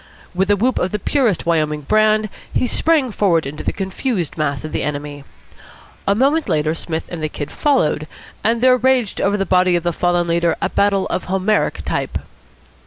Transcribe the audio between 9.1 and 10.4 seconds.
over the body of the fallen